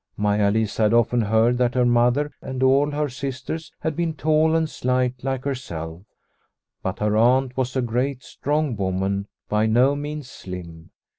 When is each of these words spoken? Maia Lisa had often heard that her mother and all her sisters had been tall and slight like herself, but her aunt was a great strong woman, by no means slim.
Maia 0.17 0.49
Lisa 0.49 0.81
had 0.81 0.95
often 0.95 1.21
heard 1.21 1.59
that 1.59 1.75
her 1.75 1.85
mother 1.85 2.31
and 2.41 2.63
all 2.63 2.89
her 2.89 3.07
sisters 3.07 3.71
had 3.81 3.95
been 3.95 4.15
tall 4.15 4.55
and 4.55 4.67
slight 4.67 5.23
like 5.23 5.43
herself, 5.45 6.01
but 6.81 6.97
her 6.97 7.15
aunt 7.15 7.55
was 7.55 7.75
a 7.75 7.83
great 7.83 8.23
strong 8.23 8.75
woman, 8.75 9.27
by 9.47 9.67
no 9.67 9.95
means 9.95 10.27
slim. 10.27 10.89